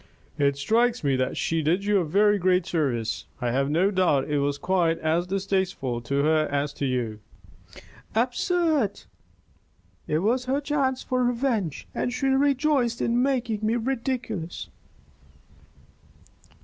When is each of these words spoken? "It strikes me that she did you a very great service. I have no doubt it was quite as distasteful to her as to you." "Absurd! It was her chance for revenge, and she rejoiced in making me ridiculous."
"It 0.39 0.57
strikes 0.57 1.03
me 1.03 1.15
that 1.17 1.37
she 1.37 1.61
did 1.61 1.85
you 1.85 1.99
a 1.99 2.03
very 2.05 2.39
great 2.39 2.65
service. 2.65 3.25
I 3.39 3.51
have 3.51 3.69
no 3.69 3.91
doubt 3.91 4.27
it 4.31 4.39
was 4.39 4.57
quite 4.57 4.97
as 4.97 5.27
distasteful 5.27 6.01
to 6.01 6.23
her 6.23 6.47
as 6.47 6.73
to 6.81 6.87
you." 6.87 7.19
"Absurd! 8.15 9.03
It 10.07 10.17
was 10.17 10.45
her 10.45 10.59
chance 10.59 11.03
for 11.03 11.23
revenge, 11.23 11.87
and 11.93 12.11
she 12.11 12.25
rejoiced 12.29 12.99
in 12.99 13.21
making 13.21 13.59
me 13.63 13.75
ridiculous." 13.75 14.69